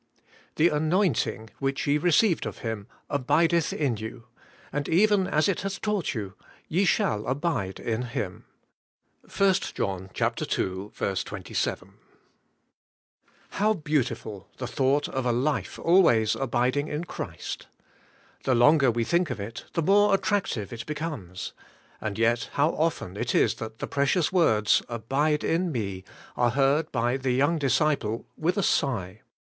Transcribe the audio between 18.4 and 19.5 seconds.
The longer we think of